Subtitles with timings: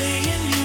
[0.00, 0.59] saying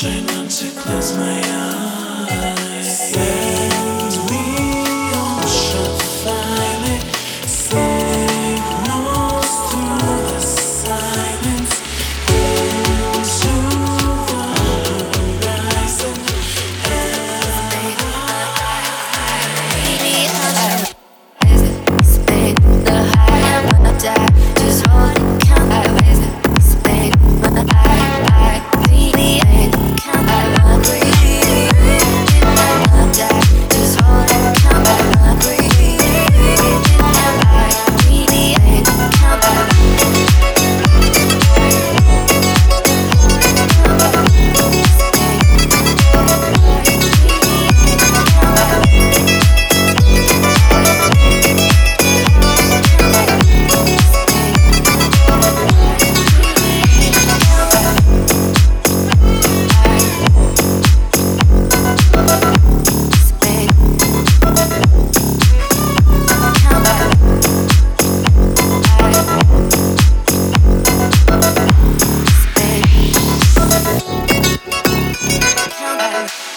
[0.00, 2.65] try not to close my eyes.
[76.16, 76.55] love.